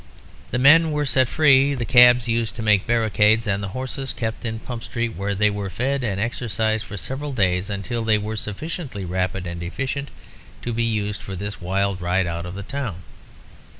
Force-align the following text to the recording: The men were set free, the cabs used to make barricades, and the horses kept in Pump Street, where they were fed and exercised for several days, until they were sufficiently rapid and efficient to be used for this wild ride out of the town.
The 0.49 0.57
men 0.57 0.91
were 0.93 1.05
set 1.05 1.27
free, 1.29 1.75
the 1.75 1.85
cabs 1.85 2.27
used 2.27 2.55
to 2.55 2.63
make 2.63 2.87
barricades, 2.87 3.45
and 3.45 3.61
the 3.61 3.67
horses 3.77 4.13
kept 4.13 4.45
in 4.45 4.57
Pump 4.57 4.83
Street, 4.83 5.15
where 5.15 5.35
they 5.35 5.51
were 5.51 5.69
fed 5.69 6.03
and 6.03 6.19
exercised 6.19 6.83
for 6.85 6.97
several 6.97 7.33
days, 7.33 7.69
until 7.69 8.03
they 8.03 8.17
were 8.17 8.35
sufficiently 8.35 9.05
rapid 9.05 9.45
and 9.45 9.61
efficient 9.61 10.09
to 10.63 10.73
be 10.73 10.81
used 10.85 11.21
for 11.21 11.35
this 11.35 11.61
wild 11.61 12.01
ride 12.01 12.25
out 12.25 12.47
of 12.47 12.55
the 12.55 12.63
town. 12.63 13.03